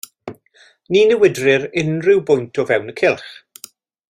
[0.95, 3.31] Ni newidir unrhyw bwynt o fewn y cylch.